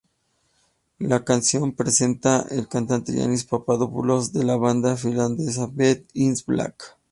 [0.97, 6.97] La canción presenta al cantante Yannis Papadopoulos de la banda finlandesa Beast In Black.